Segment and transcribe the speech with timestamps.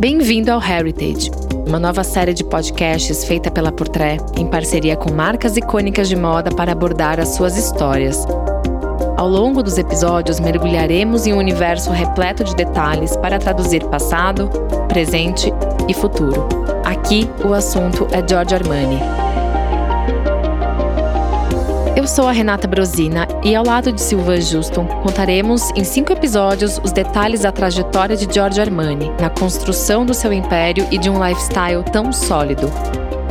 [0.00, 1.28] Bem-vindo ao Heritage,
[1.66, 6.52] uma nova série de podcasts feita pela Portrait em parceria com marcas icônicas de moda
[6.54, 8.24] para abordar as suas histórias.
[9.16, 14.48] Ao longo dos episódios, mergulharemos em um universo repleto de detalhes para traduzir passado,
[14.86, 15.52] presente
[15.88, 16.46] e futuro.
[16.84, 19.27] Aqui, o assunto é Giorgio Armani.
[21.98, 26.78] Eu sou a Renata Brosina e, ao lado de Silvan Juston, contaremos em cinco episódios
[26.84, 31.18] os detalhes da trajetória de Giorgio Armani na construção do seu império e de um
[31.20, 32.70] lifestyle tão sólido.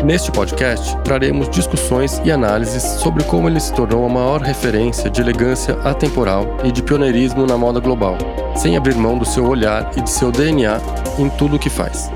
[0.04, 5.22] Neste podcast, traremos discussões e análises sobre como ele se tornou a maior referência de
[5.22, 8.18] elegância atemporal e de pioneirismo na moda global,
[8.54, 10.78] sem abrir mão do seu olhar e de seu DNA
[11.18, 12.12] em tudo o que faz.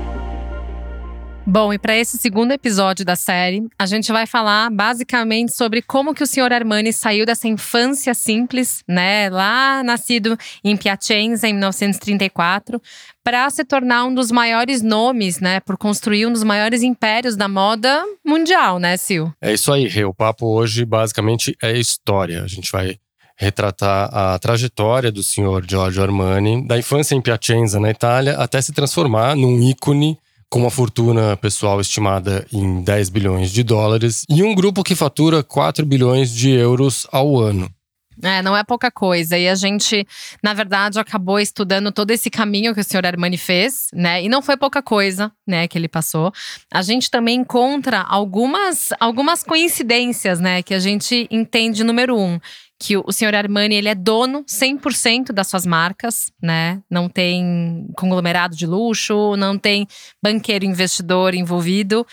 [1.44, 6.14] Bom, e para esse segundo episódio da série, a gente vai falar basicamente sobre como
[6.14, 6.52] que o Sr.
[6.52, 12.80] Armani saiu dessa infância simples, né, lá nascido em Piacenza em 1934,
[13.24, 17.48] para se tornar um dos maiores nomes, né, por construir um dos maiores impérios da
[17.48, 19.34] moda mundial, né, Sil?
[19.40, 20.04] É isso aí, Rê.
[20.04, 22.44] O papo hoje basicamente é história.
[22.44, 22.96] A gente vai
[23.36, 28.72] retratar a trajetória do senhor Giorgio Armani, da infância em Piacenza, na Itália, até se
[28.72, 30.16] transformar num ícone
[30.52, 35.42] com uma fortuna pessoal estimada em 10 bilhões de dólares e um grupo que fatura
[35.42, 37.70] 4 bilhões de euros ao ano.
[38.22, 39.38] É, não é pouca coisa.
[39.38, 40.06] E a gente,
[40.42, 44.22] na verdade, acabou estudando todo esse caminho que o senhor Armani fez, né?
[44.22, 46.30] E não foi pouca coisa, né, que ele passou.
[46.70, 52.38] A gente também encontra algumas, algumas coincidências, né, que a gente entende, número um,
[52.82, 56.82] que o senhor Armani ele é dono 100% das suas marcas, né?
[56.90, 59.86] Não tem conglomerado de luxo, não tem
[60.20, 62.04] banqueiro investidor envolvido.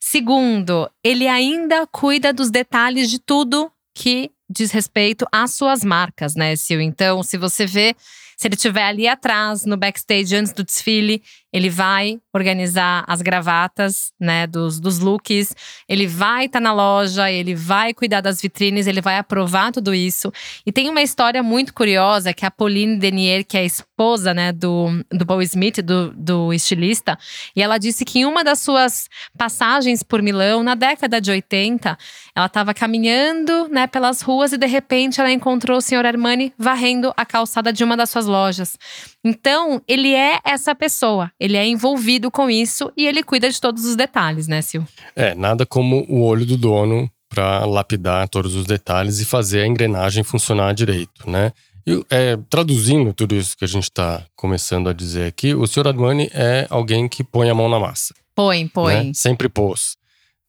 [0.00, 6.56] Segundo, ele ainda cuida dos detalhes de tudo que diz respeito às suas marcas, né,
[6.56, 6.80] Sil?
[6.80, 7.94] Então, se você vê
[8.36, 11.22] se ele estiver ali atrás, no backstage, antes do desfile,
[11.54, 15.54] ele vai organizar as gravatas, né, dos, dos looks,
[15.88, 19.94] ele vai estar tá na loja, ele vai cuidar das vitrines, ele vai aprovar tudo
[19.94, 20.32] isso.
[20.66, 24.50] E tem uma história muito curiosa que a Pauline Denier, que é a esposa, né,
[24.50, 27.16] do, do Paul Smith, do, do estilista,
[27.54, 29.08] e ela disse que em uma das suas
[29.38, 31.96] passagens por Milão, na década de 80,
[32.34, 37.14] ela estava caminhando, né, pelas ruas e de repente ela encontrou o senhor Armani varrendo
[37.16, 38.76] a calçada de uma das suas lojas.
[39.22, 43.84] Então, ele é essa pessoa, ele é envolvido com isso e ele cuida de todos
[43.84, 44.80] os detalhes, né, Sil?
[45.14, 49.66] É, nada como o olho do dono para lapidar todos os detalhes e fazer a
[49.66, 51.52] engrenagem funcionar direito, né?
[51.86, 55.86] E, é, traduzindo tudo isso que a gente está começando a dizer aqui, o senhor
[55.86, 58.14] Armani é alguém que põe a mão na massa.
[58.34, 59.08] Põe, põe.
[59.08, 59.12] Né?
[59.12, 59.98] Sempre pôs.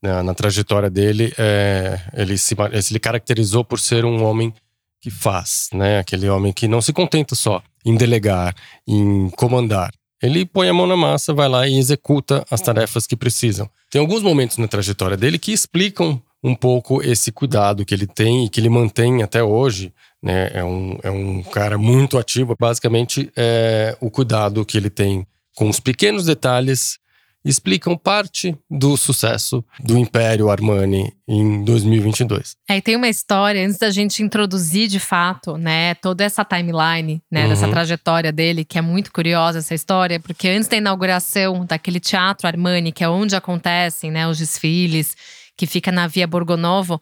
[0.02, 2.56] Na, na trajetória dele, é, ele se
[2.90, 4.50] ele caracterizou por ser um homem
[4.98, 5.98] que faz, né?
[5.98, 8.54] Aquele homem que não se contenta só em delegar,
[8.88, 9.92] em comandar.
[10.22, 13.68] Ele põe a mão na massa, vai lá e executa as tarefas que precisam.
[13.90, 18.44] Tem alguns momentos na trajetória dele que explicam um pouco esse cuidado que ele tem
[18.44, 19.92] e que ele mantém até hoje.
[20.22, 20.50] Né?
[20.54, 22.56] É, um, é um cara muito ativo.
[22.58, 26.98] Basicamente, é o cuidado que ele tem com os pequenos detalhes
[27.46, 32.56] explicam parte do sucesso do Império Armani em 2022.
[32.68, 37.22] É, e tem uma história, antes da gente introduzir de fato, né, toda essa timeline,
[37.30, 37.48] né, uhum.
[37.48, 42.48] dessa trajetória dele, que é muito curiosa essa história, porque antes da inauguração daquele Teatro
[42.48, 45.16] Armani, que é onde acontecem, né, os desfiles,
[45.56, 47.00] que fica na Via Borgonovo,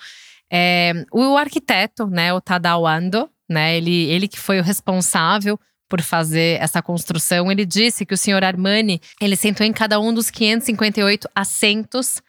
[0.52, 5.58] é, o arquiteto, né, o Tadao Ando, né, ele, ele que foi o responsável
[5.88, 10.12] por fazer essa construção, ele disse que o senhor Armani, ele sentou em cada um
[10.12, 12.22] dos 558 assentos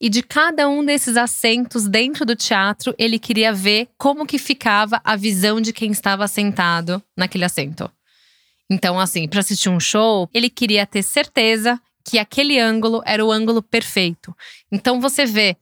[0.00, 5.00] e de cada um desses assentos dentro do teatro, ele queria ver como que ficava
[5.04, 7.90] a visão de quem estava sentado naquele assento.
[8.70, 13.30] Então, assim, para assistir um show, ele queria ter certeza que aquele ângulo era o
[13.30, 14.34] ângulo perfeito.
[14.72, 15.56] Então, você vê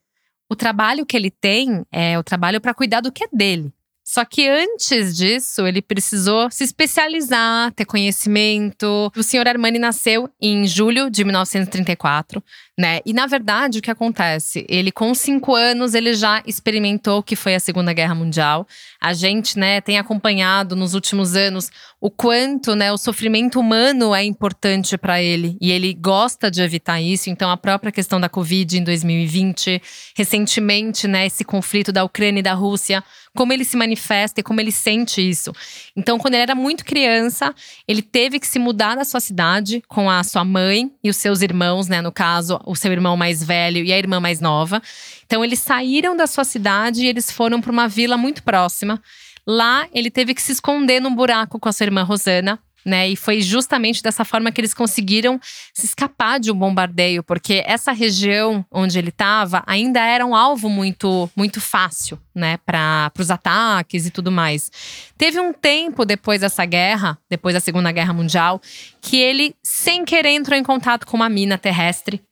[0.48, 3.72] o trabalho que ele tem é o trabalho para cuidar do que é dele.
[4.10, 9.12] Só que antes disso, ele precisou se especializar, ter conhecimento.
[9.14, 12.42] O senhor Armani nasceu em julho de 1934
[12.78, 13.00] né?
[13.04, 14.64] E na verdade, o que acontece?
[14.68, 18.68] Ele, com cinco anos, ele já experimentou o que foi a Segunda Guerra Mundial.
[19.00, 24.22] A gente, né, tem acompanhado nos últimos anos o quanto, né, o sofrimento humano é
[24.22, 27.28] importante para ele e ele gosta de evitar isso.
[27.28, 29.82] Então, a própria questão da Covid em 2020,
[30.16, 33.02] recentemente, né, esse conflito da Ucrânia e da Rússia,
[33.34, 35.52] como ele se manifesta e como ele sente isso.
[35.96, 37.52] Então, quando ele era muito criança,
[37.86, 41.42] ele teve que se mudar da sua cidade com a sua mãe e os seus
[41.42, 44.82] irmãos, né, no caso, o seu irmão mais velho e a irmã mais nova.
[45.24, 49.00] Então eles saíram da sua cidade e eles foram para uma vila muito próxima.
[49.46, 53.08] Lá ele teve que se esconder num buraco com a sua irmã Rosana, né?
[53.08, 55.40] E foi justamente dessa forma que eles conseguiram
[55.74, 60.68] se escapar de um bombardeio, porque essa região onde ele estava ainda era um alvo
[60.68, 64.70] muito, muito fácil, né, para os ataques e tudo mais.
[65.16, 68.60] Teve um tempo depois dessa guerra, depois da Segunda Guerra Mundial,
[69.00, 72.22] que ele, sem querer, entrou em contato com uma mina terrestre.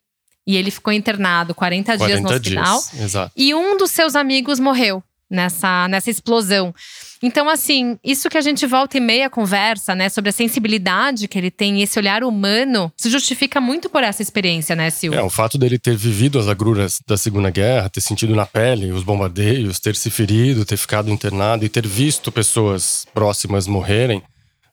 [0.47, 2.79] E ele ficou internado 40, 40 dias no hospital.
[2.79, 3.31] Dias, exato.
[3.35, 6.73] E um dos seus amigos morreu nessa, nessa explosão.
[7.21, 11.37] Então, assim, isso que a gente volta e meia conversa, né, sobre a sensibilidade que
[11.37, 15.11] ele tem, esse olhar humano, se justifica muito por essa experiência, né, Sil?
[15.13, 18.91] É, o fato dele ter vivido as agruras da Segunda Guerra, ter sentido na pele
[18.91, 24.21] os bombardeios, ter se ferido, ter ficado internado e ter visto pessoas próximas morrerem,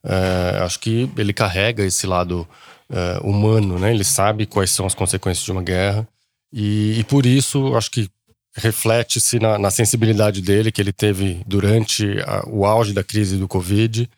[0.04, 2.46] é, acho que ele carrega esse lado
[2.90, 3.92] é, humano, né?
[3.92, 6.06] Ele sabe quais são as consequências de uma guerra.
[6.52, 8.08] E, e por isso, acho que
[8.56, 13.48] reflete-se na, na, sensibilidade dele que ele teve durante a, o auge da crise do
[13.48, 14.08] Covid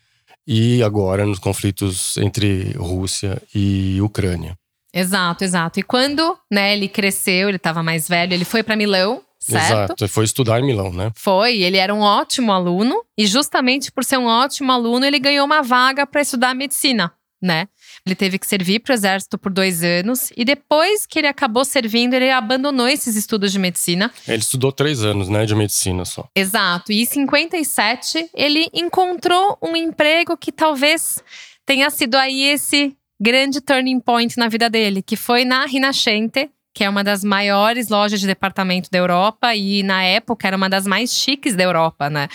[0.47, 4.57] e agora nos conflitos entre Rússia e Ucrânia.
[4.93, 5.81] Exato, exato.
[5.81, 9.65] E quando né, ele cresceu, ele estava mais velho, ele foi para Milão, certo?
[9.67, 11.11] Exato, ele foi estudar em Milão, né?
[11.15, 15.45] Foi, ele era um ótimo aluno e justamente por ser um ótimo aluno, ele ganhou
[15.45, 17.69] uma vaga para estudar medicina, né?
[18.07, 21.65] Ele teve que servir para o exército por dois anos e depois que ele acabou
[21.65, 24.13] servindo, ele abandonou esses estudos de medicina.
[24.29, 26.29] Ele estudou três anos, né, de medicina só.
[26.35, 26.93] Exato.
[26.93, 31.19] E em 57 ele encontrou um emprego que talvez
[31.67, 36.85] tenha sido aí esse grande turning point na vida dele, que foi na Rinascente, que
[36.85, 40.87] é uma das maiores lojas de departamento da Europa e na época era uma das
[40.87, 42.29] mais chiques da Europa, né?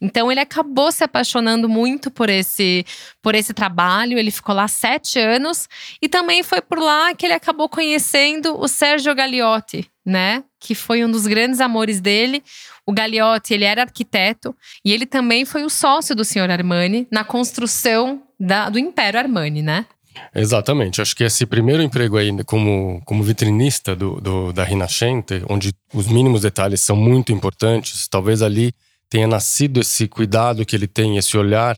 [0.00, 2.86] Então ele acabou se apaixonando muito por esse
[3.20, 4.16] por esse trabalho.
[4.16, 5.68] Ele ficou lá sete anos
[6.00, 10.44] e também foi por lá que ele acabou conhecendo o Sergio Gagliotti, né?
[10.60, 12.44] Que foi um dos grandes amores dele.
[12.86, 14.54] O Gagliotti, ele era arquiteto
[14.84, 19.60] e ele também foi o sócio do senhor Armani na construção da, do Império Armani,
[19.60, 19.86] né?
[20.34, 21.00] Exatamente.
[21.00, 26.06] Acho que esse primeiro emprego aí como, como vitrinista do, do, da Rinascente, onde os
[26.06, 28.72] mínimos detalhes são muito importantes, talvez ali
[29.10, 31.76] tenha nascido esse cuidado que ele tem, esse olhar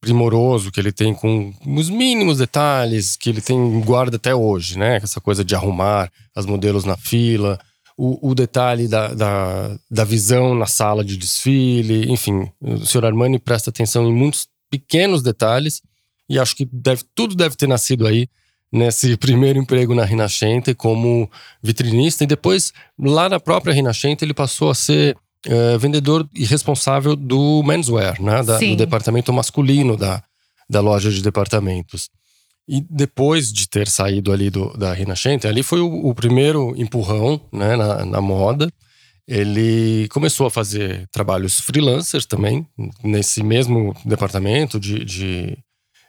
[0.00, 4.96] primoroso que ele tem com os mínimos detalhes que ele tem guarda até hoje, né?
[4.96, 7.58] Essa coisa de arrumar as modelos na fila,
[7.96, 13.38] o, o detalhe da, da, da visão na sala de desfile, enfim, o senhor Armani
[13.38, 15.80] presta atenção em muitos pequenos detalhes
[16.32, 18.26] e acho que deve, tudo deve ter nascido aí
[18.72, 21.30] nesse primeiro emprego na Rinascente como
[21.62, 22.24] vitrinista.
[22.24, 25.14] E depois, lá na própria Rinascente, ele passou a ser
[25.46, 28.42] uh, vendedor e responsável do menswear, né?
[28.42, 30.22] Da, do departamento masculino da,
[30.70, 32.08] da loja de departamentos.
[32.66, 37.38] E depois de ter saído ali do, da Rinascente, ali foi o, o primeiro empurrão
[37.52, 38.72] né, na, na moda.
[39.28, 42.66] Ele começou a fazer trabalhos freelancers também,
[43.04, 45.58] nesse mesmo departamento de, de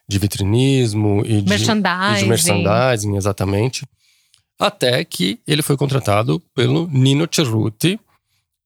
[0.08, 2.16] de vitrinismo e de merchandising.
[2.16, 3.86] E de merchandising, exatamente.
[4.60, 8.00] Até que ele foi contratado pelo Nino Cerruti,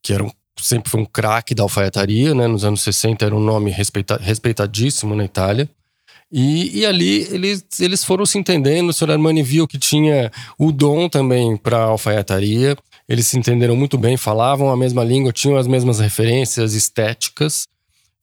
[0.04, 2.48] que era um, sempre foi um craque da alfaiataria, né?
[2.48, 5.70] Nos anos 60 era um nome respeita, respeitadíssimo na Itália.
[6.32, 8.90] E, e, ali eles, eles foram se entendendo.
[8.90, 9.12] O Sr.
[9.12, 12.78] Armani viu que tinha o dom também para alfaiataria.
[13.08, 17.66] Eles se entenderam muito bem, falavam a mesma língua, tinham as mesmas referências estéticas.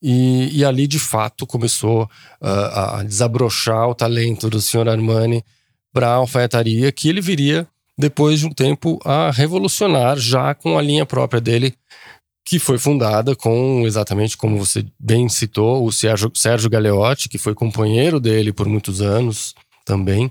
[0.06, 5.42] E, e ali, de fato, começou uh, a desabrochar o talento do senhor Armani
[5.94, 10.82] para a alfaiataria, que ele viria, depois de um tempo, a revolucionar já com a
[10.82, 11.72] linha própria dele,
[12.44, 17.54] que foi fundada com, exatamente como você bem citou, o Sérgio, Sérgio Galeotti, que foi
[17.54, 19.54] companheiro dele por muitos anos
[19.86, 20.30] também.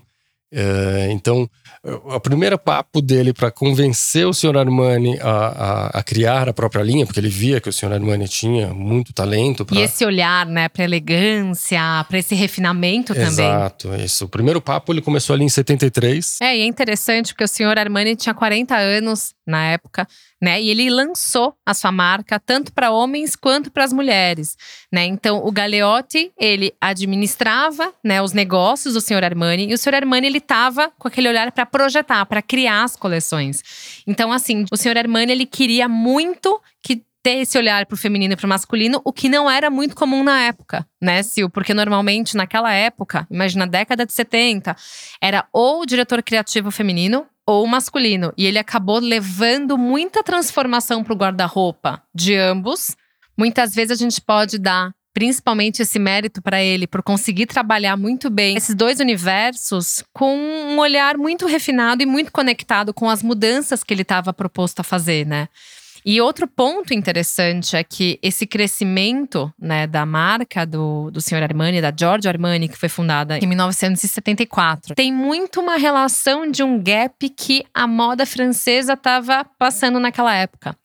[0.56, 1.50] É, então,
[1.84, 6.82] o primeiro papo dele para convencer o senhor Armani a, a, a, criar a própria
[6.82, 9.66] linha, porque ele via que o senhor Armani tinha muito talento.
[9.66, 9.78] Pra...
[9.78, 13.28] E esse olhar, né, para elegância, para esse refinamento também.
[13.28, 14.26] Exato, isso.
[14.26, 16.40] O primeiro papo ele começou ali em 73.
[16.42, 20.08] É, e é interessante porque o senhor Armani tinha 40 anos na época
[20.44, 20.62] né?
[20.62, 24.58] E ele lançou a sua marca tanto para homens quanto para as mulheres,
[24.92, 25.06] né?
[25.06, 29.24] Então, o Galeotti, ele administrava, né, os negócios do Sr.
[29.24, 29.96] Armani e o Sr.
[29.96, 33.64] Armani ele tava com aquele olhar para projetar, para criar as coleções.
[34.06, 34.98] Então, assim, o Sr.
[34.98, 39.00] Armani ele queria muito que ter esse olhar para o feminino e para o masculino,
[39.06, 41.48] o que não era muito comum na época, né, Sil?
[41.50, 44.76] Porque normalmente naquela época, imagina a década de 70,
[45.22, 48.34] era ou o diretor criativo feminino ou masculino.
[48.38, 52.96] E ele acabou levando muita transformação para o guarda-roupa de ambos.
[53.38, 58.30] Muitas vezes a gente pode dar principalmente esse mérito para ele por conseguir trabalhar muito
[58.30, 63.84] bem esses dois universos com um olhar muito refinado e muito conectado com as mudanças
[63.84, 65.48] que ele estava proposto a fazer, né?
[66.06, 71.44] E outro ponto interessante é que esse crescimento né, da marca do, do Sr.
[71.44, 76.82] Armani, da Giorgio Armani, que foi fundada em 1974, tem muito uma relação de um
[76.82, 80.76] gap que a moda francesa estava passando naquela época.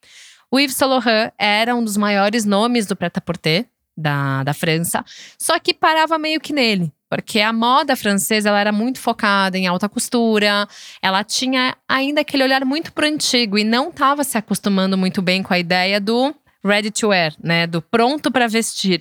[0.50, 5.04] O Yves Saint Laurent era um dos maiores nomes do prêt-à-porter da, da França,
[5.38, 6.92] só que parava meio que nele.
[7.08, 10.68] Porque a moda francesa ela era muito focada em alta costura,
[11.00, 15.42] ela tinha ainda aquele olhar muito pro antigo e não estava se acostumando muito bem
[15.42, 16.34] com a ideia do
[16.64, 19.00] ready to wear, né, do pronto para vestir.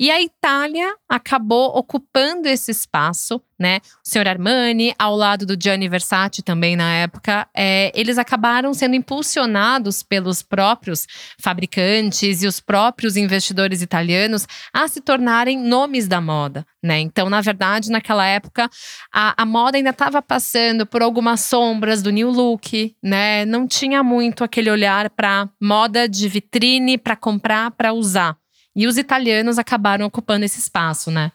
[0.00, 3.80] E a Itália acabou ocupando esse espaço, né?
[4.02, 8.96] O senhor Armani, ao lado do Gianni Versace também na época, é, eles acabaram sendo
[8.96, 11.06] impulsionados pelos próprios
[11.38, 16.98] fabricantes e os próprios investidores italianos a se tornarem nomes da moda, né?
[16.98, 18.70] Então, na verdade, naquela época,
[19.12, 23.44] a, a moda ainda estava passando por algumas sombras do new look, né?
[23.44, 28.40] Não tinha muito aquele olhar para moda de vitrine, para comprar, para usar.
[28.74, 31.32] E os italianos acabaram ocupando esse espaço, né?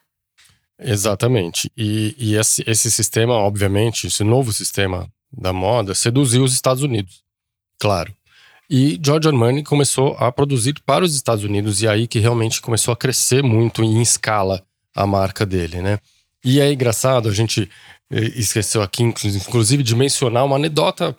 [0.80, 1.72] Exatamente.
[1.76, 7.24] E, e esse, esse sistema, obviamente, esse novo sistema da moda, seduziu os Estados Unidos,
[7.80, 8.16] claro.
[8.70, 12.92] E Giorgio Armani começou a produzir para os Estados Unidos, e aí que realmente começou
[12.92, 14.64] a crescer muito em escala
[14.96, 16.00] a marca dele, né?
[16.44, 17.70] E é engraçado, a gente
[18.10, 21.16] eh, esqueceu aqui, inclusive, de mencionar uma anedota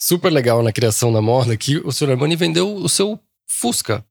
[0.00, 2.10] super legal na criação da moda, que o Sr.
[2.10, 4.04] Armani vendeu o seu Fusca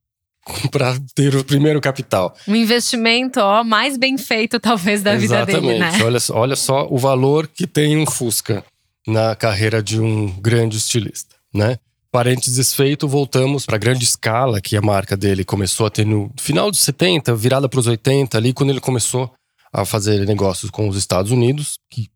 [0.70, 2.34] para ter o primeiro capital.
[2.46, 5.60] Um investimento ó, mais bem feito, talvez, da Exatamente.
[5.60, 6.04] vida dele, né?
[6.04, 8.64] Olha, olha só o valor que tem um Fusca
[9.06, 11.78] na carreira de um grande estilista, né?
[12.10, 16.30] Parênteses feito, voltamos para a grande escala que a marca dele começou a ter no
[16.38, 19.30] final dos 70, virada para os 80, ali quando ele começou
[19.72, 22.08] a fazer negócios com os Estados Unidos, que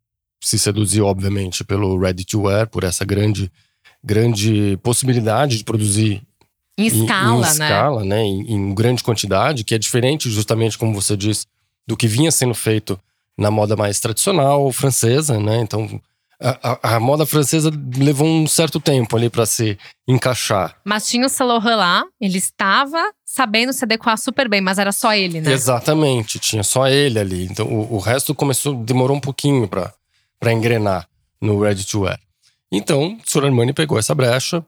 [0.43, 3.53] se seduziu, obviamente, pelo ready to wear, por essa grande,
[4.03, 6.23] grande possibilidade de produzir
[6.79, 7.67] em escala, em, em né?
[7.67, 8.23] escala, né?
[8.23, 11.47] Em, em, grande quantidade, que é diferente, justamente como você disse,
[11.87, 12.99] do que vinha sendo feito
[13.37, 15.61] na moda mais tradicional francesa, né?
[15.61, 16.00] Então,
[16.41, 20.76] a, a, a moda francesa levou um certo tempo ali para se encaixar.
[20.85, 25.14] Mas tinha o Saint lá, ele estava sabendo se adequar super bem, mas era só
[25.14, 25.52] ele, né?
[25.52, 27.45] Exatamente, tinha só ele ali.
[27.45, 31.09] Então, o, o resto começou, demorou um pouquinho para engrenar
[31.41, 32.21] no Ready to Wear.
[32.71, 33.45] Então, Sr.
[33.45, 34.64] Armani pegou essa brecha,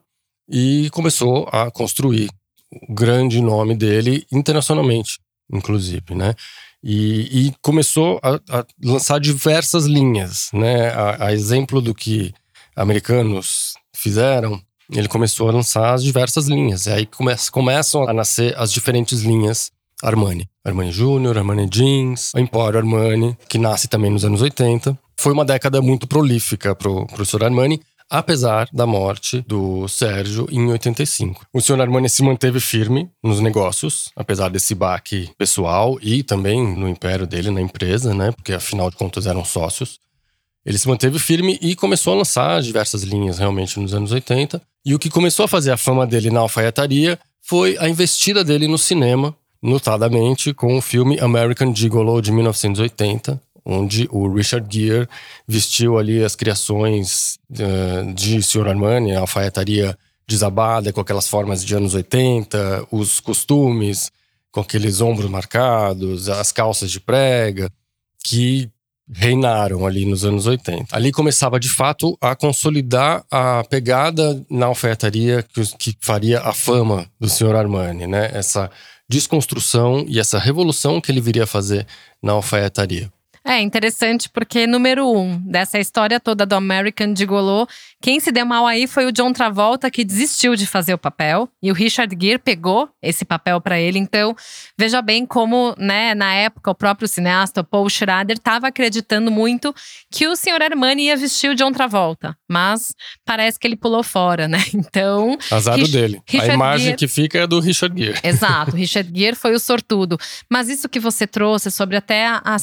[0.49, 2.29] e começou a construir
[2.71, 5.19] o grande nome dele internacionalmente,
[5.51, 6.35] inclusive, né?
[6.83, 10.89] E, e começou a, a, lançar diversas linhas, né?
[10.89, 12.33] A, a, exemplo do que
[12.75, 14.61] americanos fizeram,
[14.91, 16.85] ele começou a lançar as diversas linhas.
[16.85, 19.71] E aí come, começam a nascer as diferentes linhas
[20.03, 20.47] Armani.
[20.63, 24.97] Armani Júnior, Armani Jeans, Emporio Armani, que nasce também nos anos 80.
[25.17, 30.67] Foi uma década muito prolífica para o professor Armani, apesar da morte do Sérgio em
[30.71, 31.45] 85.
[31.53, 36.87] O senhor Armani se manteve firme nos negócios, apesar desse baque pessoal e também no
[36.87, 38.31] império dele, na empresa, né?
[38.31, 39.99] Porque afinal de contas eram sócios.
[40.65, 44.61] Ele se manteve firme e começou a lançar diversas linhas realmente nos anos 80.
[44.83, 48.67] E o que começou a fazer a fama dele na alfaiataria foi a investida dele
[48.67, 55.07] no cinema, notadamente com o filme American Gigolo de 1980, onde o Richard Gere
[55.47, 58.67] vestiu ali as criações uh, de Sr.
[58.67, 64.11] Armani, a alfaiataria desabada, com aquelas formas de anos 80, os costumes,
[64.51, 67.69] com aqueles ombros marcados, as calças de prega,
[68.23, 68.69] que
[69.11, 70.95] reinaram ali nos anos 80.
[70.95, 77.05] Ali começava de fato a consolidar a pegada na alfaiataria que, que faria a fama
[77.19, 77.55] do Sr.
[77.55, 78.31] Armani, né?
[78.33, 78.69] Essa
[79.07, 81.85] desconstrução e essa revolução que ele viria a fazer
[82.21, 83.11] na alfaiataria.
[83.47, 87.67] É interessante porque, número um, dessa história toda do American Gigolo,
[88.01, 91.47] quem se deu mal aí foi o John Travolta, que desistiu de fazer o papel.
[91.61, 93.99] E o Richard Gere pegou esse papel para ele.
[93.99, 94.35] Então,
[94.75, 99.73] veja bem como, né, na época, o próprio cineasta, Paul Schrader, estava acreditando muito
[100.09, 100.63] que o Sr.
[100.63, 102.35] Armani ia vestir o John Travolta.
[102.49, 104.63] Mas parece que ele pulou fora, né?
[104.75, 105.37] Então.
[105.51, 106.21] Azar Rich dele.
[106.27, 106.97] Richard a imagem Gere...
[106.97, 108.19] que fica é do Richard Gere.
[108.23, 110.17] Exato, Richard Gere foi o sortudo.
[110.49, 112.59] Mas isso que você trouxe sobre até a, a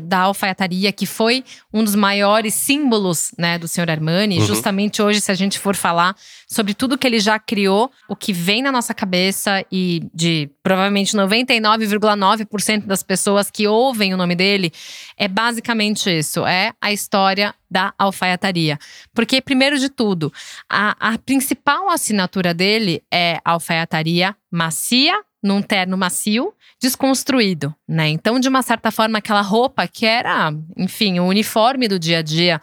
[0.00, 3.90] da alfaiataria, que foi um dos maiores símbolos né, do Sr.
[3.90, 4.38] Armani.
[4.38, 4.46] Uhum.
[4.46, 6.16] Justamente hoje, se a gente for falar
[6.48, 11.16] sobre tudo que ele já criou, o que vem na nossa cabeça e de provavelmente
[11.16, 14.72] 99,9% das pessoas que ouvem o nome dele,
[15.16, 18.78] é basicamente isso: é a história da alfaiataria.
[19.12, 20.32] Porque, primeiro de tudo,
[20.68, 28.08] a, a principal assinatura dele é alfaiataria macia num terno macio, desconstruído, né?
[28.08, 32.22] Então, de uma certa forma, aquela roupa que era, enfim, o uniforme do dia a
[32.22, 32.60] dia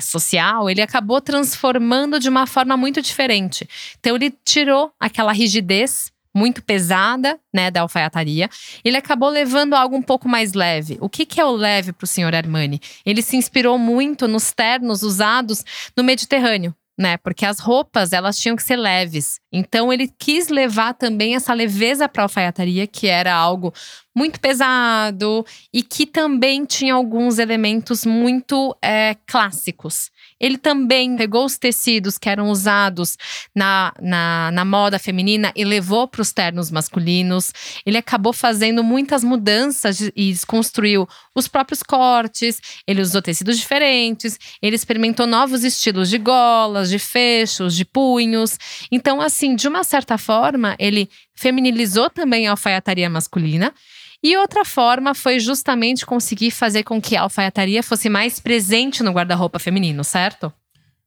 [0.00, 3.68] social, ele acabou transformando de uma forma muito diferente.
[3.98, 8.50] Então, ele tirou aquela rigidez muito pesada, né, da alfaiataria.
[8.84, 10.98] Ele acabou levando algo um pouco mais leve.
[11.00, 12.80] O que, que é o leve para o senhor Armani?
[13.06, 15.64] Ele se inspirou muito nos ternos usados
[15.96, 17.16] no Mediterrâneo, né?
[17.16, 19.40] Porque as roupas elas tinham que ser leves.
[19.52, 23.72] Então ele quis levar também essa leveza para a alfaiataria, que era algo
[24.14, 30.10] muito pesado e que também tinha alguns elementos muito é, clássicos.
[30.38, 33.16] Ele também pegou os tecidos que eram usados
[33.54, 37.52] na, na, na moda feminina e levou para os ternos masculinos.
[37.86, 42.60] Ele acabou fazendo muitas mudanças e desconstruiu os próprios cortes.
[42.86, 44.38] Ele usou tecidos diferentes.
[44.60, 48.58] Ele experimentou novos estilos de golas, de fechos, de punhos.
[48.92, 53.72] Então, assim, de uma certa forma, ele feminilizou também a alfaiataria masculina
[54.24, 59.12] e outra forma foi justamente conseguir fazer com que a alfaiataria fosse mais presente no
[59.12, 60.50] guarda-roupa feminino, certo?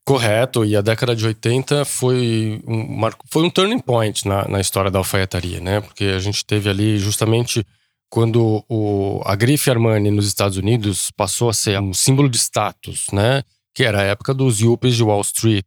[0.06, 4.92] Correto, e a década de 80 foi um, foi um turning point na, na história
[4.92, 5.82] da alfaiataria, né?
[5.82, 7.66] Porque a gente teve ali justamente
[8.08, 13.08] quando o, a grife Armani nos Estados Unidos passou a ser um símbolo de status,
[13.12, 13.44] né?
[13.74, 15.66] Que era a época dos yuppies de Wall Street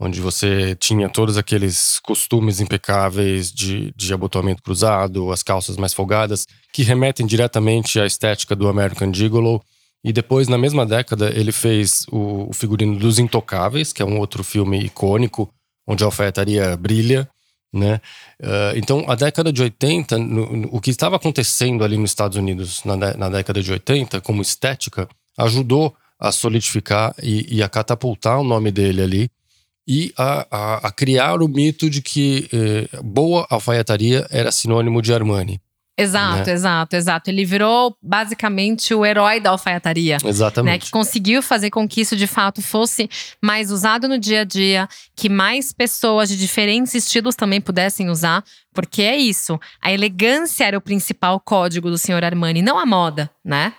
[0.00, 6.46] onde você tinha todos aqueles costumes impecáveis de, de abotoamento cruzado, as calças mais folgadas,
[6.72, 9.62] que remetem diretamente à estética do American Gigolo.
[10.02, 14.18] E depois, na mesma década, ele fez o, o figurino dos Intocáveis, que é um
[14.18, 15.52] outro filme icônico,
[15.86, 17.28] onde a alfaiataria brilha.
[17.70, 18.00] Né?
[18.42, 22.38] Uh, então, a década de 80, no, no, o que estava acontecendo ali nos Estados
[22.38, 25.06] Unidos na, na década de 80, como estética,
[25.38, 29.30] ajudou a solidificar e, e a catapultar o nome dele ali
[29.90, 35.12] e a, a, a criar o mito de que eh, boa alfaiataria era sinônimo de
[35.12, 35.60] Armani.
[35.98, 36.52] Exato, né?
[36.52, 37.28] exato, exato.
[37.28, 40.18] Ele virou basicamente o herói da alfaiataria.
[40.24, 40.72] Exatamente.
[40.72, 40.78] Né?
[40.78, 43.10] Que conseguiu fazer com que isso de fato fosse
[43.42, 48.44] mais usado no dia a dia, que mais pessoas de diferentes estilos também pudessem usar,
[48.72, 49.58] porque é isso.
[49.82, 53.74] A elegância era o principal código do senhor Armani, não a moda, né?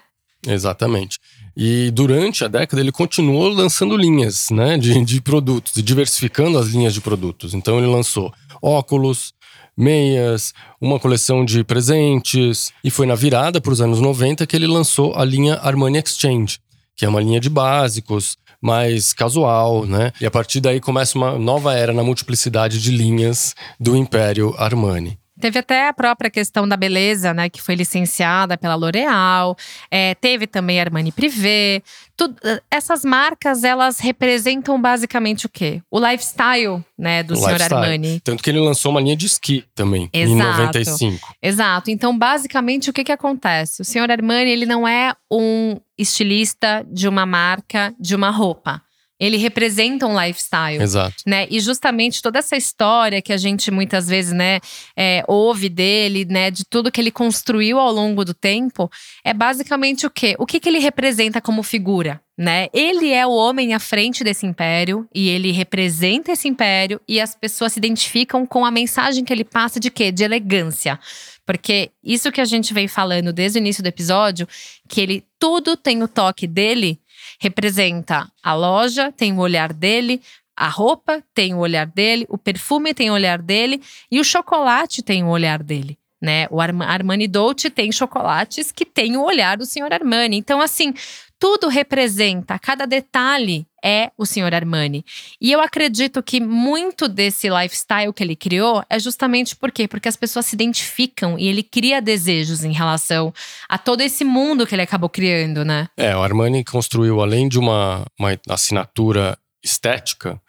[0.46, 1.20] Exatamente.
[1.55, 6.68] E durante a década ele continuou lançando linhas né, de, de produtos e diversificando as
[6.68, 7.53] linhas de produtos.
[7.53, 9.33] Então ele lançou óculos,
[9.77, 12.72] meias, uma coleção de presentes.
[12.83, 16.59] E foi na virada para os anos 90 que ele lançou a linha Armani Exchange,
[16.96, 20.11] que é uma linha de básicos, mais casual, né?
[20.22, 25.21] E a partir daí começa uma nova era na multiplicidade de linhas do Império Armani.
[25.42, 29.58] Teve até a própria questão da beleza, né, que foi licenciada pela L'Oréal.
[29.90, 31.82] É, teve também Armani Privé.
[32.16, 32.36] Tudo,
[32.70, 35.82] essas marcas, elas representam basicamente o quê?
[35.90, 37.82] O lifestyle, né, do o senhor lifestyle.
[37.82, 38.20] Armani.
[38.20, 40.32] Tanto que ele lançou uma linha de esqui também, Exato.
[40.32, 41.36] em 95.
[41.42, 41.90] Exato.
[41.92, 43.82] Então, basicamente, o que que acontece?
[43.82, 48.82] O senhor Armani, ele não é um estilista de uma marca, de uma roupa.
[49.22, 50.81] Ele representa um lifestyle.
[50.81, 51.16] Exato.
[51.27, 51.46] Né?
[51.51, 54.60] E justamente toda essa história que a gente muitas vezes né,
[54.98, 58.90] é, ouve dele, né, de tudo que ele construiu ao longo do tempo,
[59.24, 60.36] é basicamente o quê?
[60.40, 62.20] O que, que ele representa como figura?
[62.36, 62.70] Né?
[62.74, 67.36] Ele é o homem à frente desse império e ele representa esse império e as
[67.36, 70.12] pessoas se identificam com a mensagem que ele passa de quê?
[70.12, 71.00] De elegância.
[71.46, 74.48] Porque isso que a gente vem falando desde o início do episódio,
[74.88, 77.00] que ele tudo tem o toque dele,
[77.42, 80.22] representa a loja, tem o olhar dele,
[80.56, 85.01] a roupa tem o olhar dele, o perfume tem o olhar dele e o chocolate
[85.01, 85.98] tem o olhar dele.
[86.22, 86.46] Né?
[86.51, 90.38] O Armani Dolce tem chocolates que tem o olhar do senhor Armani.
[90.38, 90.94] Então, assim,
[91.42, 95.04] tudo representa, cada detalhe é o senhor Armani.
[95.42, 99.88] E eu acredito que muito desse lifestyle que ele criou é justamente por quê?
[99.88, 103.34] Porque as pessoas se identificam e ele cria desejos em relação
[103.68, 105.88] a todo esse mundo que ele acabou criando, né?
[105.98, 110.40] É, o Armani construiu, além de uma, uma assinatura estética,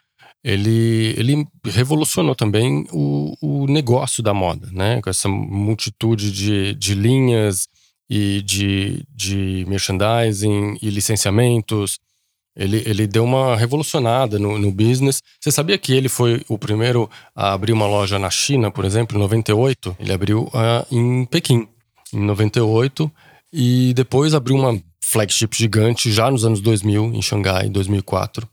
[0.44, 5.00] ele, ele revolucionou também o, o negócio da moda, né?
[5.00, 7.66] Com essa multitude de, de linhas
[8.14, 11.98] e de, de merchandising e licenciamentos.
[12.54, 15.22] Ele, ele deu uma revolucionada no, no business.
[15.40, 19.16] Você sabia que ele foi o primeiro a abrir uma loja na China, por exemplo,
[19.16, 19.96] em 98?
[19.98, 21.66] Ele abriu uh, em Pequim,
[22.12, 23.10] em 98.
[23.50, 28.46] E depois abriu uma flagship gigante já nos anos 2000, em Xangai, em 2004.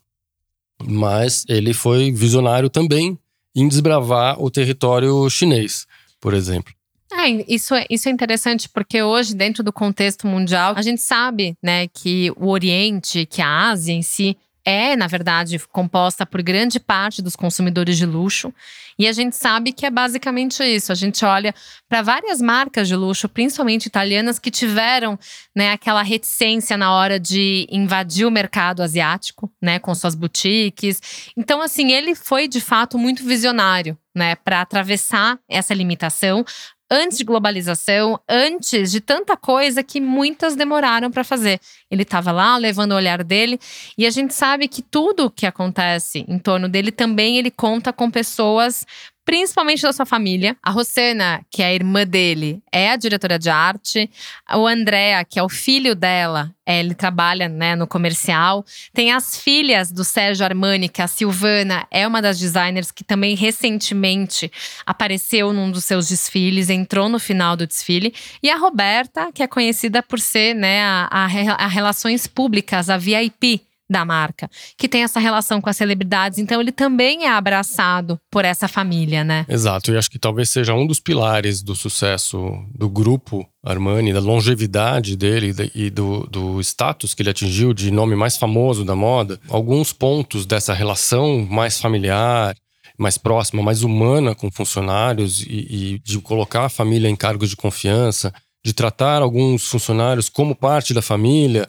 [0.82, 3.20] Mas ele foi visionário também
[3.54, 5.86] em desbravar o território chinês,
[6.22, 6.74] por exemplo.
[7.12, 11.58] É, isso, é, isso é interessante porque hoje, dentro do contexto mundial, a gente sabe
[11.62, 16.80] né, que o Oriente, que a Ásia em si, é, na verdade, composta por grande
[16.80, 18.54] parte dos consumidores de luxo.
[19.00, 20.92] E a gente sabe que é basicamente isso.
[20.92, 21.56] A gente olha
[21.88, 25.18] para várias marcas de luxo, principalmente italianas, que tiveram
[25.56, 31.02] né, aquela reticência na hora de invadir o mercado asiático, né, com suas boutiques.
[31.36, 36.46] Então, assim, ele foi de fato muito visionário, né, para atravessar essa limitação,
[36.90, 41.60] antes de globalização, antes de tanta coisa que muitas demoraram para fazer.
[41.90, 43.60] Ele estava lá levando o olhar dele
[43.98, 48.10] e a gente sabe que tudo que acontece em torno dele também ele conta com
[48.10, 48.86] pessoas
[49.30, 50.58] principalmente da sua família.
[50.64, 54.10] A Rosana, que é a irmã dele, é a diretora de arte.
[54.56, 58.66] O Andrea, que é o filho dela, é, ele trabalha né, no comercial.
[58.92, 63.36] Tem as filhas do Sérgio Armani, que a Silvana é uma das designers que também
[63.36, 64.52] recentemente
[64.84, 68.16] apareceu num dos seus desfiles, entrou no final do desfile.
[68.42, 71.26] E a Roberta, que é conhecida por ser né, a, a,
[71.66, 76.38] a relações públicas, a VIP da marca, que tem essa relação com as celebridades.
[76.38, 79.46] Então ele também é abraçado por essa família, né?
[79.50, 84.20] Exato, e acho que talvez seja um dos pilares do sucesso do grupo Armani, da
[84.20, 89.40] longevidade dele e do, do status que ele atingiu de nome mais famoso da moda.
[89.50, 92.56] Alguns pontos dessa relação mais familiar,
[92.98, 97.56] mais próxima, mais humana com funcionários e, e de colocar a família em cargos de
[97.56, 101.68] confiança, de tratar alguns funcionários como parte da família.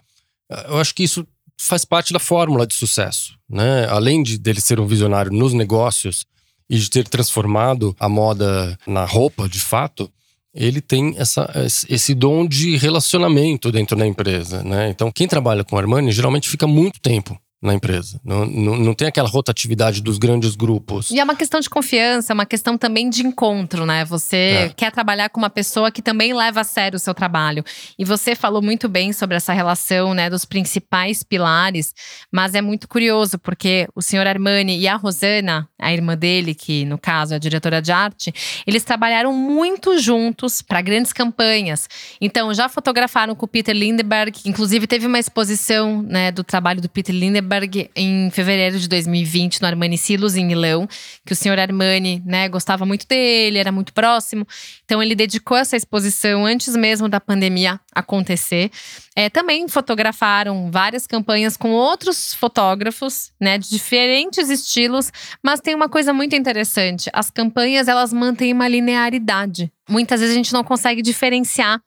[0.69, 1.27] Eu acho que isso
[1.61, 3.87] faz parte da fórmula de sucesso, né?
[3.88, 6.25] Além de dele ser um visionário nos negócios
[6.68, 10.11] e de ter transformado a moda na roupa, de fato,
[10.55, 11.51] ele tem essa,
[11.88, 14.88] esse dom de relacionamento dentro da empresa, né?
[14.88, 18.18] Então, quem trabalha com Armani geralmente fica muito tempo na empresa.
[18.25, 21.11] Não, não, não, tem aquela rotatividade dos grandes grupos.
[21.11, 24.03] E é uma questão de confiança, é uma questão também de encontro, né?
[24.07, 24.68] Você é.
[24.75, 27.62] quer trabalhar com uma pessoa que também leva a sério o seu trabalho.
[27.99, 31.94] E você falou muito bem sobre essa relação, né, dos principais pilares,
[32.33, 36.87] mas é muito curioso porque o senhor Armani e a Rosana, a irmã dele, que
[36.87, 38.33] no caso é a diretora de arte,
[38.66, 41.88] eles trabalharam muito juntos para grandes campanhas.
[42.20, 46.88] Então, já fotografaram com o Peter Lindbergh, inclusive teve uma exposição, né, do trabalho do
[46.88, 47.14] Peter
[47.51, 50.89] Lindbergh em fevereiro de 2020 no Armani Silos em Milão,
[51.27, 54.47] que o senhor Armani, né, gostava muito dele, era muito próximo.
[54.85, 58.71] Então ele dedicou essa exposição antes mesmo da pandemia acontecer.
[59.17, 65.89] É, também fotografaram várias campanhas com outros fotógrafos, né, de diferentes estilos, mas tem uma
[65.89, 69.73] coisa muito interessante: as campanhas elas mantêm uma linearidade.
[69.89, 71.81] Muitas vezes a gente não consegue diferenciar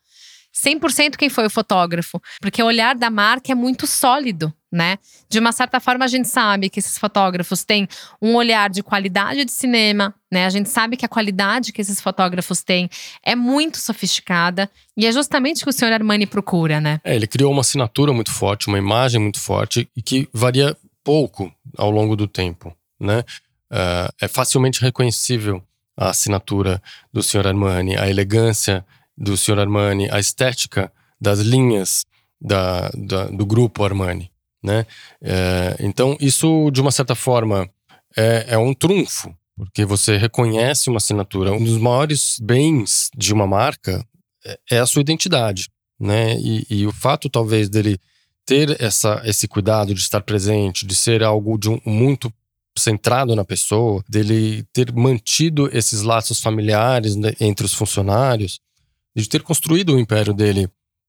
[0.54, 4.98] 100% quem foi o fotógrafo, porque o olhar da marca é muito sólido, né?
[5.30, 7.88] De uma certa forma, a gente sabe que esses fotógrafos têm
[8.20, 10.48] um olhar de qualidade de cinema, né?
[10.48, 12.90] A gente sabe que a qualidade que esses fotógrafos têm
[13.24, 17.00] é muito sofisticada e é justamente o que o senhor Armani procura, né?
[17.04, 21.54] É, ele criou uma assinatura muito forte, uma imagem muito forte e que varia pouco
[21.78, 23.20] ao longo do tempo, né?
[23.72, 25.64] Uh, é facilmente reconhecível
[25.96, 26.82] a assinatura
[27.12, 28.84] do senhor Armani, a elegância
[29.16, 29.60] do Sr.
[29.60, 32.06] Armani, a estética das linhas
[32.42, 34.33] da, da do grupo Armani,
[34.64, 34.86] né?
[35.22, 37.70] É, então isso de uma certa forma
[38.16, 41.52] é, é um trunfo, porque você reconhece uma assinatura.
[41.52, 44.06] Um dos maiores bens de uma marca
[44.46, 46.38] é, é a sua identidade, né?
[46.40, 48.00] E, e, o fato talvez dele
[48.46, 52.32] ter essa, esse cuidado de estar presente, de ser algo de um, muito
[52.78, 58.60] centrado na pessoa, dele ter mantido esses laços familiares né, entre os funcionários,
[59.16, 60.68] de ter construído o império dele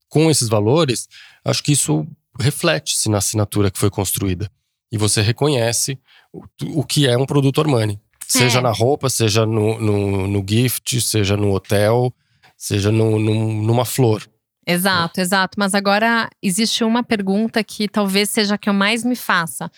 [0.09, 1.09] com esses valores,
[1.45, 2.07] acho que isso
[2.39, 4.51] reflete-se na assinatura que foi construída.
[4.91, 5.99] E você reconhece
[6.33, 6.45] o,
[6.81, 8.01] o que é um produto Armani.
[8.27, 8.63] Seja é.
[8.63, 12.13] na roupa, seja no, no, no, gift, seja no hotel,
[12.57, 14.27] seja no, numa flor.
[14.67, 15.59] Exato, exato.
[15.59, 19.71] Mas agora existe uma pergunta que talvez seja a que eu mais me faça.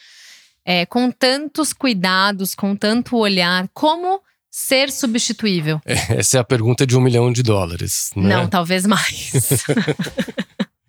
[0.64, 5.80] É, com tantos cuidados, com tanto olhar, como ser substituível?
[5.84, 8.10] Essa é a pergunta de um milhão de dólares.
[8.16, 8.28] Né?
[8.28, 9.32] Não, talvez mais.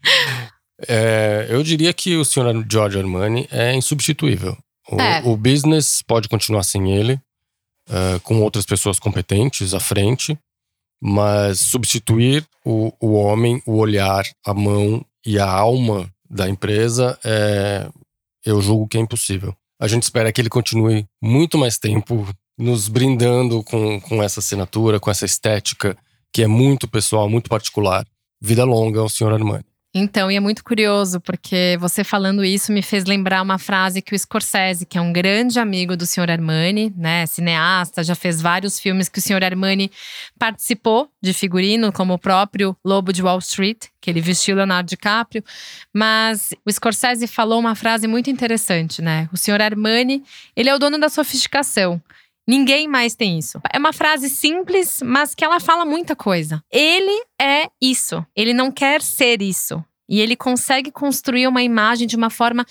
[0.88, 4.58] é, eu diria que o senhor George Armani é insubstituível.
[4.90, 5.22] O, é.
[5.24, 7.20] o business pode continuar sem ele,
[7.90, 10.38] uh, com outras pessoas competentes à frente,
[11.02, 17.90] mas substituir o, o homem, o olhar, a mão e a alma da empresa, é,
[18.46, 19.56] eu julgo que é impossível.
[19.80, 25.00] A gente espera que ele continue muito mais tempo nos brindando com, com essa assinatura,
[25.00, 25.96] com essa estética
[26.34, 28.06] que é muito pessoal, muito particular.
[28.42, 29.64] Vida longa ao senhor Armani.
[30.00, 34.14] Então, e é muito curioso, porque você falando isso me fez lembrar uma frase que
[34.14, 36.30] o Scorsese, que é um grande amigo do Sr.
[36.30, 39.44] Armani, né, cineasta, já fez vários filmes que o Sr.
[39.44, 39.92] Armani
[40.38, 45.44] participou de figurino, como o próprio Lobo de Wall Street, que ele vestiu Leonardo DiCaprio.
[45.92, 49.28] Mas o Scorsese falou uma frase muito interessante, né?
[49.34, 49.64] O Sr.
[49.64, 50.24] Armani,
[50.56, 52.00] ele é o dono da sofisticação.
[52.48, 53.60] Ninguém mais tem isso.
[53.74, 56.64] É uma frase simples, mas que ela fala muita coisa.
[56.72, 58.26] Ele é isso.
[58.34, 59.84] Ele não quer ser isso.
[60.10, 62.66] E ele consegue construir uma imagem de uma forma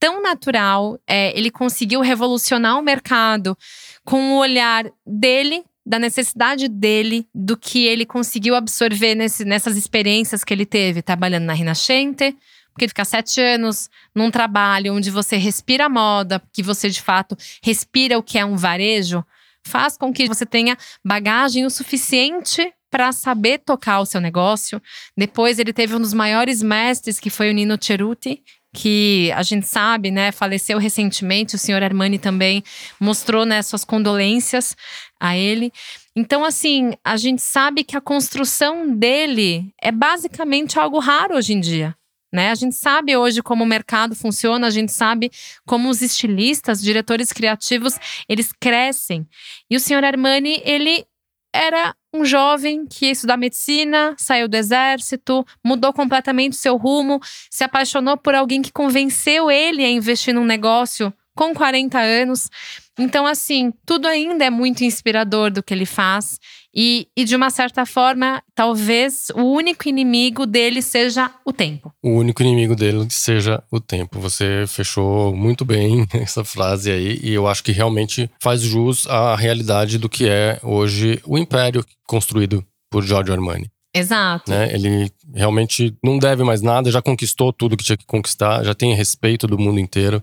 [0.00, 0.98] tão natural.
[1.06, 3.56] É, ele conseguiu revolucionar o mercado
[4.04, 10.42] com o olhar dele, da necessidade dele, do que ele conseguiu absorver nesse, nessas experiências
[10.42, 12.36] que ele teve, trabalhando na Rinascente,
[12.80, 18.16] porque ficar sete anos num trabalho onde você respira moda, que você de fato respira
[18.16, 19.22] o que é um varejo,
[19.66, 24.80] faz com que você tenha bagagem o suficiente para saber tocar o seu negócio.
[25.14, 29.66] Depois ele teve um dos maiores mestres, que foi o Nino Ceruti, que a gente
[29.66, 31.56] sabe, né, faleceu recentemente.
[31.56, 32.64] O senhor Armani também
[32.98, 34.74] mostrou né, suas condolências
[35.20, 35.70] a ele.
[36.16, 41.60] Então, assim, a gente sabe que a construção dele é basicamente algo raro hoje em
[41.60, 41.94] dia.
[42.32, 42.50] Né?
[42.50, 45.30] A gente sabe hoje como o mercado funciona, a gente sabe
[45.66, 49.26] como os estilistas, diretores criativos, eles crescem.
[49.68, 51.04] E o senhor Armani, ele
[51.52, 57.64] era um jovem que ia estudar medicina, saiu do exército, mudou completamente seu rumo, se
[57.64, 62.50] apaixonou por alguém que convenceu ele a investir num negócio com 40 anos.
[62.98, 66.38] Então, assim, tudo ainda é muito inspirador do que ele faz.
[66.74, 71.92] E, e, de uma certa forma, talvez o único inimigo dele seja o tempo.
[72.02, 74.20] O único inimigo dele seja o tempo.
[74.20, 79.34] Você fechou muito bem essa frase aí, e eu acho que realmente faz jus à
[79.34, 83.68] realidade do que é hoje o império construído por Giorgio Armani.
[83.92, 84.48] Exato.
[84.48, 84.72] Né?
[84.72, 88.94] Ele realmente não deve mais nada, já conquistou tudo que tinha que conquistar, já tem
[88.94, 90.22] respeito do mundo inteiro.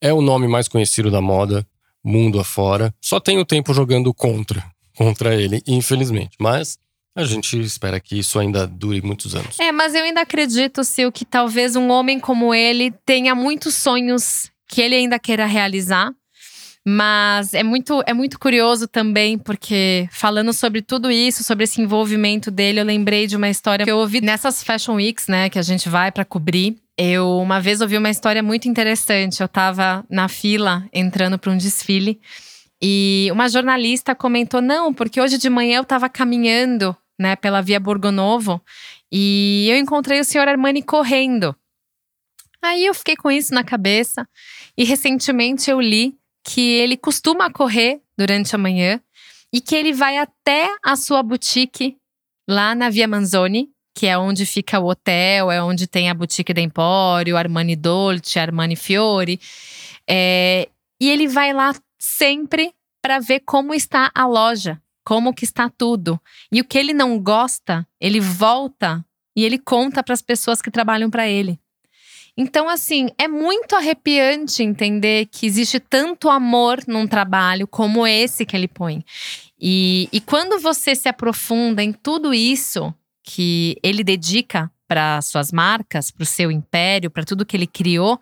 [0.00, 1.66] É o nome mais conhecido da moda,
[2.02, 2.94] mundo afora.
[3.00, 4.64] Só tem o tempo jogando contra
[5.00, 6.36] contra ele, infelizmente.
[6.38, 6.76] Mas
[7.16, 9.58] a gente espera que isso ainda dure muitos anos.
[9.58, 14.50] É, mas eu ainda acredito, Sil, que talvez um homem como ele tenha muitos sonhos
[14.68, 16.12] que ele ainda queira realizar.
[16.86, 22.50] Mas é muito, é muito curioso também, porque falando sobre tudo isso, sobre esse envolvimento
[22.50, 25.62] dele, eu lembrei de uma história que eu ouvi nessas Fashion Weeks, né, que a
[25.62, 26.76] gente vai para cobrir.
[26.96, 29.40] Eu uma vez ouvi uma história muito interessante.
[29.40, 32.20] Eu tava na fila entrando para um desfile
[32.82, 37.78] e uma jornalista comentou: não, porque hoje de manhã eu estava caminhando né, pela Via
[37.78, 38.60] Borgonovo
[39.12, 41.54] e eu encontrei o senhor Armani correndo.
[42.62, 44.26] Aí eu fiquei com isso na cabeça
[44.76, 49.00] e recentemente eu li que ele costuma correr durante a manhã
[49.52, 51.96] e que ele vai até a sua boutique
[52.48, 56.54] lá na Via Manzoni, que é onde fica o hotel, é onde tem a boutique
[56.54, 59.40] da Empório, Armani Dolce, Armani Fiore.
[60.08, 60.68] É,
[61.00, 66.18] e ele vai lá sempre para ver como está a loja, como que está tudo.
[66.50, 69.04] E o que ele não gosta, ele volta
[69.36, 71.60] e ele conta para as pessoas que trabalham para ele.
[72.36, 78.56] Então, assim, é muito arrepiante entender que existe tanto amor num trabalho como esse que
[78.56, 79.04] ele põe.
[79.60, 86.10] E, e quando você se aprofunda em tudo isso que ele dedica para suas marcas,
[86.10, 88.18] para o seu império, para tudo que ele criou,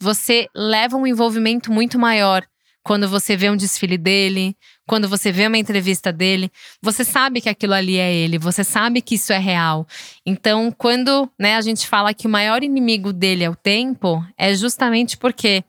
[0.00, 2.44] você leva um envolvimento muito maior
[2.82, 6.50] quando você vê um desfile dele, quando você vê uma entrevista dele,
[6.82, 9.86] você sabe que aquilo ali é ele, você sabe que isso é real.
[10.26, 14.54] Então, quando né, a gente fala que o maior inimigo dele é o tempo, é
[14.54, 15.64] justamente porque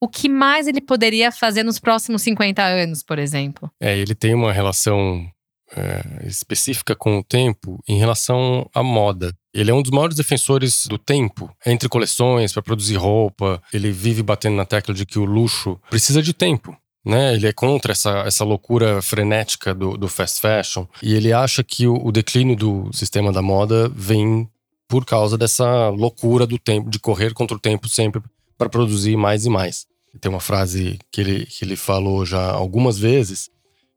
[0.00, 3.70] o que mais ele poderia fazer nos próximos 50 anos, por exemplo?
[3.80, 5.26] É, ele tem uma relação
[5.74, 9.34] é, específica com o tempo em relação à moda.
[9.54, 13.62] Ele é um dos maiores defensores do tempo entre coleções para produzir roupa.
[13.72, 16.76] Ele vive batendo na tecla de que o luxo precisa de tempo.
[17.04, 17.34] Né?
[17.34, 21.86] Ele é contra essa, essa loucura frenética do, do fast fashion e ele acha que
[21.86, 24.48] o, o declínio do sistema da moda vem
[24.88, 28.22] por causa dessa loucura do tempo, de correr contra o tempo sempre
[28.56, 29.86] para produzir mais e mais.
[30.20, 33.50] Tem uma frase que ele, que ele falou já algumas vezes,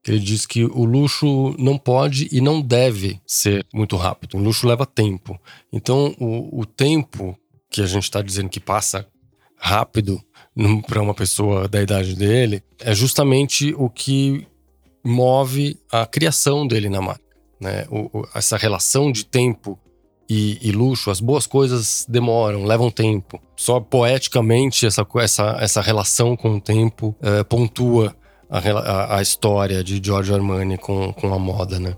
[0.05, 4.37] ele diz que o luxo não pode e não deve ser muito rápido.
[4.37, 5.39] O luxo leva tempo.
[5.71, 7.37] Então, o, o tempo
[7.69, 9.05] que a gente está dizendo que passa
[9.57, 10.21] rápido
[10.87, 14.47] para uma pessoa da idade dele é justamente o que
[15.03, 17.23] move a criação dele na marca.
[17.59, 17.85] Né?
[17.89, 19.79] O, o, essa relação de tempo
[20.29, 23.41] e, e, luxo, as boas coisas demoram, levam tempo.
[23.55, 28.15] Só poeticamente essa, essa, essa relação com o tempo é, pontua
[28.49, 31.95] a, a história de Giorgio Armani com, com a moda, né?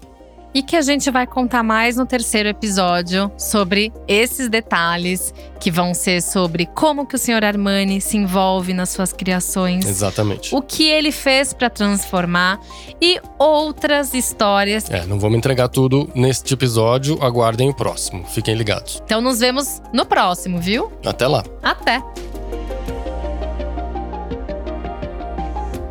[0.54, 5.94] e que a gente vai contar mais no terceiro episódio sobre esses detalhes que vão
[5.94, 9.86] ser sobre como que o senhor Armani se envolve nas suas criações.
[9.86, 10.56] Exatamente.
[10.56, 12.60] O que ele fez para transformar
[13.02, 14.90] e outras histórias.
[14.90, 18.26] É, não vamos entregar tudo neste episódio, aguardem o próximo.
[18.26, 19.02] Fiquem ligados.
[19.06, 20.92] Então nos vemos no próximo, viu?
[21.06, 21.44] Até lá.
[21.62, 22.02] Até.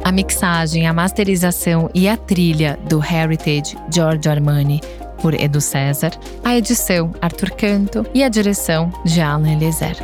[0.09, 4.81] A mixagem, a masterização e a trilha do Heritage Giorgio Armani
[5.21, 9.99] por Edu César, a edição Arthur Canto e a direção de Alan Eliezer.